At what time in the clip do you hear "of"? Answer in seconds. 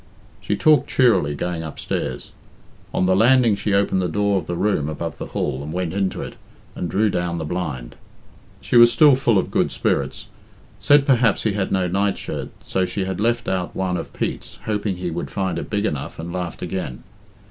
4.39-4.47, 9.37-9.51, 13.95-14.11